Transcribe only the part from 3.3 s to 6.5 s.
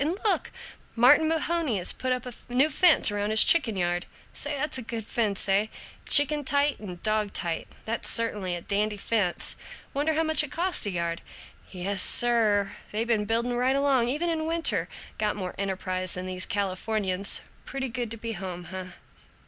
chicken yard. Say, that's a good fence, eh? Chicken